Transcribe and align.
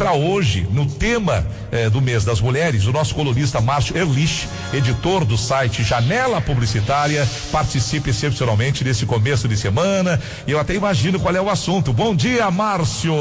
para 0.00 0.14
hoje, 0.14 0.66
no 0.72 0.86
tema 0.86 1.46
eh, 1.70 1.90
do 1.90 2.00
mês 2.00 2.24
das 2.24 2.40
mulheres, 2.40 2.86
o 2.86 2.92
nosso 2.92 3.14
colunista 3.14 3.60
Márcio 3.60 3.94
Erlich, 3.98 4.48
editor 4.72 5.26
do 5.26 5.36
site 5.36 5.84
Janela 5.84 6.40
Publicitária, 6.40 7.28
participe 7.52 8.08
excepcionalmente 8.08 8.82
desse 8.82 9.04
começo 9.04 9.46
de 9.46 9.58
semana. 9.58 10.18
E 10.46 10.52
eu 10.52 10.58
até 10.58 10.74
imagino 10.74 11.20
qual 11.20 11.36
é 11.36 11.40
o 11.40 11.50
assunto. 11.50 11.92
Bom 11.92 12.16
dia, 12.16 12.50
Márcio. 12.50 13.12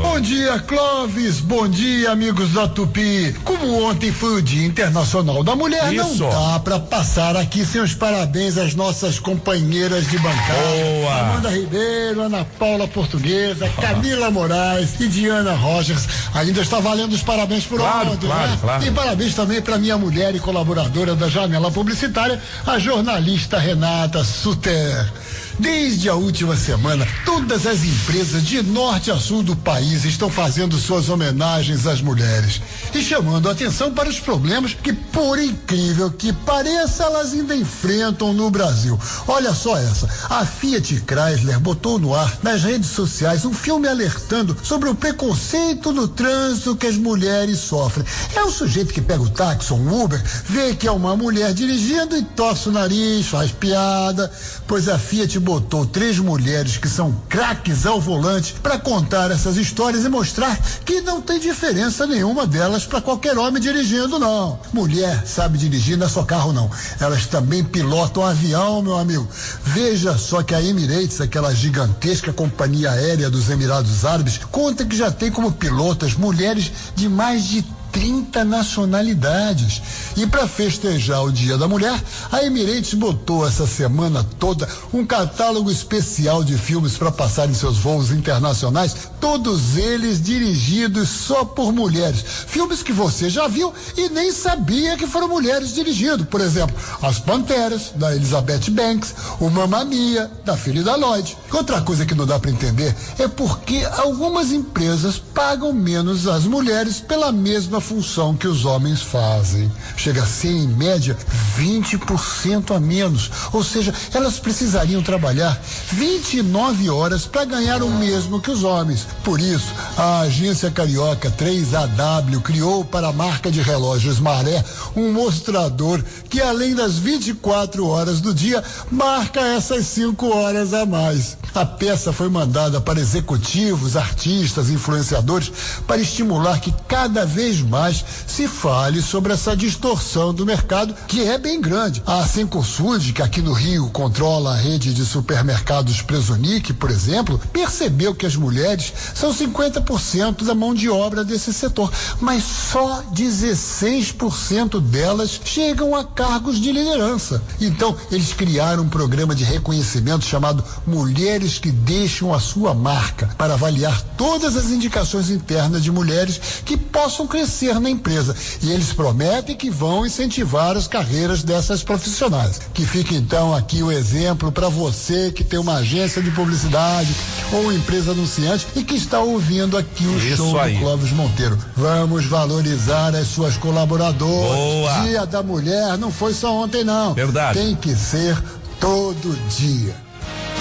Bom 0.00 0.18
dia, 0.22 0.58
Clóvis. 0.60 1.38
Bom 1.40 1.68
dia, 1.68 2.12
amigos 2.12 2.52
da 2.52 2.66
Tupi. 2.66 3.36
Como 3.44 3.82
ontem 3.82 4.10
foi 4.10 4.36
o 4.36 4.42
Dia 4.42 4.66
Internacional 4.66 5.44
da 5.44 5.54
Mulher, 5.54 5.92
Isso. 5.92 6.24
não 6.24 6.30
dá 6.30 6.60
para 6.60 6.80
passar 6.80 7.36
aqui 7.36 7.62
sem 7.62 7.82
os 7.82 7.92
parabéns 7.94 8.56
às 8.56 8.74
nossas 8.74 9.18
companheiras 9.18 10.06
de 10.06 10.16
bancada. 10.16 10.62
Boa. 11.02 11.20
Amanda 11.20 11.50
Ribeiro, 11.50 12.22
Ana 12.22 12.46
Paula 12.58 12.88
Portuguesa, 12.88 13.68
Camila 13.78 14.30
Moraes 14.30 14.98
e 14.98 15.06
Diana 15.06 15.52
Rogers. 15.52 16.21
Ainda 16.34 16.62
está 16.62 16.80
valendo 16.80 17.12
os 17.12 17.22
parabéns 17.22 17.64
por 17.66 17.78
Claro, 17.78 18.12
ontem, 18.12 18.26
claro, 18.26 18.50
né? 18.50 18.58
claro. 18.60 18.84
E 18.84 18.90
parabéns 18.90 19.34
também 19.34 19.60
para 19.60 19.76
minha 19.78 19.98
mulher 19.98 20.34
e 20.34 20.40
colaboradora 20.40 21.14
da 21.14 21.28
Janela 21.28 21.70
Publicitária, 21.70 22.40
a 22.66 22.78
jornalista 22.78 23.58
Renata 23.58 24.24
Suter. 24.24 25.12
Desde 25.58 26.08
a 26.08 26.14
última 26.14 26.56
semana, 26.56 27.06
todas 27.24 27.66
as 27.66 27.84
empresas 27.84 28.42
de 28.42 28.62
norte 28.62 29.10
a 29.10 29.16
sul 29.16 29.42
do 29.42 29.54
país 29.54 30.04
estão 30.04 30.30
fazendo 30.30 30.78
suas 30.78 31.08
homenagens 31.08 31.86
às 31.86 32.00
mulheres 32.00 32.60
e 32.94 33.02
chamando 33.02 33.48
a 33.48 33.52
atenção 33.52 33.92
para 33.92 34.08
os 34.08 34.18
problemas 34.18 34.74
que, 34.74 34.92
por 34.92 35.38
incrível 35.38 36.10
que 36.10 36.32
pareça, 36.32 37.04
elas 37.04 37.32
ainda 37.32 37.54
enfrentam 37.54 38.32
no 38.32 38.50
Brasil. 38.50 38.98
Olha 39.28 39.52
só 39.52 39.76
essa. 39.76 40.08
A 40.28 40.44
Fiat 40.44 41.04
Chrysler 41.06 41.60
botou 41.60 41.98
no 41.98 42.14
ar 42.14 42.38
nas 42.42 42.62
redes 42.62 42.90
sociais 42.90 43.44
um 43.44 43.52
filme 43.52 43.88
alertando 43.88 44.56
sobre 44.62 44.88
o 44.88 44.94
preconceito 44.94 45.92
no 45.92 46.08
trânsito 46.08 46.76
que 46.76 46.86
as 46.86 46.96
mulheres 46.96 47.58
sofrem. 47.58 48.06
É 48.34 48.42
o 48.42 48.50
sujeito 48.50 48.92
que 48.92 49.00
pega 49.00 49.22
o 49.22 49.30
táxi 49.30 49.72
ou 49.72 49.78
um 49.78 50.02
Uber, 50.02 50.22
vê 50.46 50.74
que 50.74 50.88
é 50.88 50.92
uma 50.92 51.16
mulher 51.16 51.52
dirigindo 51.52 52.16
e 52.16 52.22
torce 52.22 52.68
o 52.68 52.72
nariz, 52.72 53.26
faz 53.26 53.50
piada, 53.52 54.30
pois 54.66 54.88
a 54.88 54.98
Fiat 54.98 55.41
botou 55.42 55.84
três 55.84 56.18
mulheres 56.18 56.76
que 56.76 56.88
são 56.88 57.12
craques 57.28 57.84
ao 57.84 58.00
volante 58.00 58.54
para 58.62 58.78
contar 58.78 59.30
essas 59.30 59.56
histórias 59.56 60.04
e 60.04 60.08
mostrar 60.08 60.56
que 60.84 61.00
não 61.00 61.20
tem 61.20 61.38
diferença 61.38 62.06
nenhuma 62.06 62.46
delas 62.46 62.86
para 62.86 63.00
qualquer 63.00 63.36
homem 63.36 63.60
dirigindo, 63.60 64.18
não. 64.18 64.58
Mulher 64.72 65.26
sabe 65.26 65.58
dirigir, 65.58 65.98
não 65.98 66.06
é 66.06 66.08
só 66.08 66.22
carro, 66.22 66.52
não. 66.52 66.70
Elas 67.00 67.26
também 67.26 67.64
pilotam 67.64 68.24
avião, 68.24 68.80
meu 68.80 68.96
amigo. 68.96 69.28
Veja 69.64 70.16
só 70.16 70.42
que 70.42 70.54
a 70.54 70.62
Emirates, 70.62 71.20
aquela 71.20 71.52
gigantesca 71.54 72.32
companhia 72.32 72.92
aérea 72.92 73.28
dos 73.28 73.50
Emirados 73.50 74.04
Árabes, 74.04 74.40
conta 74.50 74.84
que 74.84 74.96
já 74.96 75.10
tem 75.10 75.30
como 75.30 75.52
pilotas 75.52 76.14
mulheres 76.14 76.70
de 76.94 77.08
mais 77.08 77.44
de 77.44 77.64
30 77.92 78.44
nacionalidades. 78.44 79.82
E 80.16 80.26
para 80.26 80.48
festejar 80.48 81.22
o 81.22 81.30
Dia 81.30 81.58
da 81.58 81.68
Mulher, 81.68 82.02
a 82.32 82.42
Emirates 82.42 82.94
botou 82.94 83.46
essa 83.46 83.66
semana 83.66 84.26
toda 84.38 84.68
um 84.92 85.04
catálogo 85.04 85.70
especial 85.70 86.42
de 86.42 86.56
filmes 86.56 86.96
para 86.96 87.12
passar 87.12 87.48
em 87.48 87.54
seus 87.54 87.76
voos 87.76 88.10
internacionais, 88.10 88.94
todos 89.20 89.76
eles 89.76 90.20
dirigidos 90.20 91.08
só 91.08 91.44
por 91.44 91.72
mulheres. 91.72 92.24
Filmes 92.46 92.82
que 92.82 92.92
você 92.92 93.28
já 93.28 93.46
viu 93.46 93.72
e 93.96 94.08
nem 94.08 94.32
sabia 94.32 94.96
que 94.96 95.06
foram 95.06 95.28
mulheres 95.28 95.74
dirigindo. 95.74 96.24
Por 96.24 96.40
exemplo, 96.40 96.74
As 97.02 97.18
Panteras, 97.18 97.92
da 97.94 98.14
Elizabeth 98.14 98.70
Banks, 98.70 99.14
o 99.38 99.50
Mamma 99.50 99.84
Mia, 99.84 100.30
da 100.44 100.56
filha 100.56 100.82
da 100.82 100.96
Lloyd. 100.96 101.36
Outra 101.52 101.82
coisa 101.82 102.06
que 102.06 102.14
não 102.14 102.26
dá 102.26 102.38
para 102.38 102.50
entender 102.50 102.94
é 103.18 103.28
porque 103.28 103.86
algumas 103.98 104.50
empresas 104.50 105.18
pagam 105.18 105.72
menos 105.72 106.26
às 106.26 106.44
mulheres 106.44 107.00
pela 107.00 107.30
mesma 107.30 107.81
função 107.82 108.34
que 108.34 108.48
os 108.48 108.64
homens 108.64 109.02
fazem. 109.02 109.70
Chega 109.96 110.22
a 110.22 110.26
ser, 110.26 110.48
em 110.48 110.68
média, 110.68 111.16
20% 111.58 112.74
a 112.74 112.80
menos. 112.80 113.30
Ou 113.52 113.62
seja, 113.62 113.92
elas 114.14 114.38
precisariam 114.38 115.02
trabalhar 115.02 115.60
29 115.92 116.88
horas 116.88 117.26
para 117.26 117.44
ganhar 117.44 117.82
o 117.82 117.90
mesmo 117.90 118.40
que 118.40 118.50
os 118.50 118.64
homens. 118.64 119.06
Por 119.22 119.40
isso, 119.40 119.74
a 119.96 120.20
agência 120.20 120.70
carioca 120.70 121.30
3AW 121.30 122.40
criou 122.40 122.84
para 122.84 123.08
a 123.08 123.12
marca 123.12 123.50
de 123.50 123.60
relógios 123.60 124.18
Maré 124.18 124.64
um 124.96 125.12
mostrador 125.12 126.02
que, 126.28 126.40
além 126.40 126.74
das 126.74 126.96
24 126.98 127.86
horas 127.86 128.20
do 128.20 128.32
dia, 128.32 128.62
marca 128.90 129.40
essas 129.40 129.86
5 129.86 130.28
horas 130.34 130.72
a 130.72 130.86
mais. 130.86 131.36
A 131.54 131.66
peça 131.66 132.12
foi 132.12 132.28
mandada 132.28 132.80
para 132.80 133.00
executivos, 133.00 133.96
artistas, 133.96 134.70
influenciadores, 134.70 135.52
para 135.86 136.00
estimular 136.00 136.60
que 136.60 136.72
cada 136.88 137.26
vez 137.26 137.60
mais 137.72 138.04
se 138.26 138.46
fale 138.46 139.00
sobre 139.00 139.32
essa 139.32 139.56
distorção 139.56 140.34
do 140.34 140.44
mercado, 140.44 140.94
que 141.08 141.22
é 141.22 141.38
bem 141.38 141.58
grande. 141.58 142.02
A 142.06 142.22
Cencosud, 142.26 143.14
que 143.14 143.22
aqui 143.22 143.40
no 143.40 143.54
Rio 143.54 143.88
controla 143.88 144.52
a 144.52 144.56
rede 144.56 144.92
de 144.92 145.06
supermercados 145.06 146.02
Presonic, 146.02 146.74
por 146.74 146.90
exemplo, 146.90 147.40
percebeu 147.50 148.14
que 148.14 148.26
as 148.26 148.36
mulheres 148.36 148.92
são 149.14 149.32
50% 149.32 150.44
da 150.44 150.54
mão 150.54 150.74
de 150.74 150.90
obra 150.90 151.24
desse 151.24 151.50
setor, 151.50 151.90
mas 152.20 152.44
só 152.44 153.02
16% 153.14 154.78
delas 154.78 155.40
chegam 155.42 155.96
a 155.96 156.04
cargos 156.04 156.60
de 156.60 156.72
liderança. 156.72 157.42
Então, 157.58 157.96
eles 158.10 158.34
criaram 158.34 158.82
um 158.82 158.88
programa 158.90 159.34
de 159.34 159.44
reconhecimento 159.44 160.26
chamado 160.26 160.62
Mulheres 160.86 161.58
que 161.58 161.70
Deixam 161.70 162.34
a 162.34 162.40
Sua 162.40 162.74
Marca, 162.74 163.30
para 163.38 163.54
avaliar 163.54 163.98
todas 164.18 164.58
as 164.58 164.66
indicações 164.66 165.30
internas 165.30 165.82
de 165.82 165.90
mulheres 165.90 166.38
que 166.66 166.76
possam 166.76 167.26
crescer 167.26 167.61
na 167.80 167.90
empresa. 167.90 168.34
E 168.62 168.70
eles 168.70 168.92
prometem 168.92 169.56
que 169.56 169.70
vão 169.70 170.06
incentivar 170.06 170.76
as 170.76 170.86
carreiras 170.86 171.42
dessas 171.42 171.82
profissionais. 171.82 172.60
Que 172.72 172.84
fica 172.86 173.14
então 173.14 173.54
aqui 173.54 173.82
o 173.82 173.92
exemplo 173.92 174.50
para 174.50 174.68
você 174.68 175.30
que 175.30 175.44
tem 175.44 175.58
uma 175.58 175.76
agência 175.76 176.22
de 176.22 176.30
publicidade 176.30 177.14
ou 177.52 177.72
empresa 177.72 178.12
anunciante 178.12 178.66
e 178.74 178.82
que 178.82 178.94
está 178.94 179.20
ouvindo 179.20 179.76
aqui 179.76 180.04
o 180.04 180.18
Isso 180.18 180.36
show 180.36 180.60
aí. 180.60 180.74
do 180.74 180.80
Clóvis 180.80 181.12
Monteiro. 181.12 181.58
Vamos 181.76 182.26
valorizar 182.26 183.14
as 183.14 183.28
suas 183.28 183.56
colaboradoras. 183.56 184.56
Boa. 184.56 185.00
Dia 185.02 185.26
da 185.26 185.42
Mulher 185.42 185.98
não 185.98 186.10
foi 186.10 186.32
só 186.34 186.54
ontem, 186.54 186.84
não. 186.84 187.14
Verdade. 187.14 187.58
Tem 187.58 187.74
que 187.74 187.94
ser 187.94 188.36
todo 188.80 189.38
dia. 189.48 189.94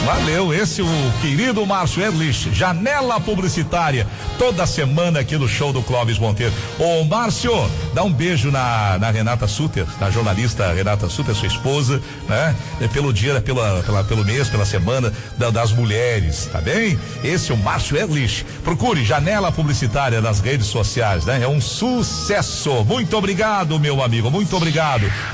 Valeu, 0.05 0.51
esse 0.51 0.81
o 0.81 0.87
querido 1.21 1.63
Márcio 1.65 2.01
Erlich, 2.03 2.51
janela 2.53 3.19
publicitária, 3.21 4.05
toda 4.37 4.65
semana 4.65 5.19
aqui 5.19 5.37
no 5.37 5.47
show 5.47 5.71
do 5.71 5.81
Clóvis 5.83 6.17
Monteiro. 6.17 6.51
Ô 6.79 7.03
Márcio, 7.05 7.51
dá 7.93 8.03
um 8.03 8.11
beijo 8.11 8.49
na, 8.51 8.97
na 8.99 9.11
Renata 9.11 9.47
Suter, 9.47 9.85
na 9.99 10.09
jornalista 10.09 10.73
Renata 10.73 11.07
Suter, 11.07 11.35
sua 11.35 11.47
esposa, 11.47 12.01
né? 12.27 12.55
É 12.81 12.87
Pelo 12.87 13.13
dia, 13.13 13.39
pela, 13.41 13.83
pela, 13.83 14.03
pelo 14.03 14.25
mês, 14.25 14.49
pela 14.49 14.65
semana 14.65 15.13
da- 15.37 15.51
das 15.51 15.71
mulheres, 15.71 16.49
tá 16.51 16.59
bem? 16.59 16.99
Esse 17.23 17.51
é 17.51 17.53
o 17.53 17.57
Márcio 17.57 17.95
Erlich. 17.95 18.43
Procure 18.63 19.05
janela 19.05 19.51
publicitária 19.51 20.19
nas 20.19 20.39
redes 20.39 20.65
sociais, 20.65 21.25
né? 21.25 21.41
É 21.43 21.47
um 21.47 21.61
sucesso. 21.61 22.83
Muito 22.85 23.15
obrigado, 23.15 23.79
meu 23.79 24.01
amigo, 24.03 24.31
muito 24.31 24.57
obrigado. 24.57 25.05